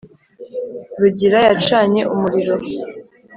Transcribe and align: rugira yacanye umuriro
rugira 0.99 1.37
yacanye 1.47 2.01
umuriro 2.13 2.55